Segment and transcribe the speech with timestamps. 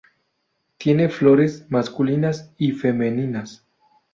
[0.79, 3.67] Tiene flores masculinas y femeninas.